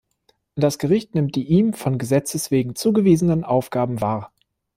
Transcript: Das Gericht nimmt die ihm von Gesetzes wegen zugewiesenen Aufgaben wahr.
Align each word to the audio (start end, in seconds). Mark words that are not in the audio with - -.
Das 0.55 0.79
Gericht 0.79 1.13
nimmt 1.13 1.35
die 1.35 1.43
ihm 1.45 1.73
von 1.73 1.99
Gesetzes 1.99 2.49
wegen 2.49 2.73
zugewiesenen 2.73 3.43
Aufgaben 3.43 4.01
wahr. 4.01 4.31